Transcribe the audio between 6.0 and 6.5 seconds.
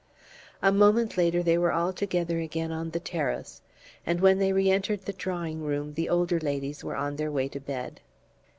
older